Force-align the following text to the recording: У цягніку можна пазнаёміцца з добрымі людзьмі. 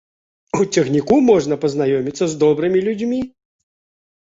У 0.63 0.63
цягніку 0.75 1.19
можна 1.27 1.59
пазнаёміцца 1.67 2.25
з 2.33 2.41
добрымі 2.47 2.85
людзьмі. 2.91 3.23